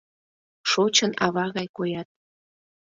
[0.69, 2.07] Шочын ава гай коят!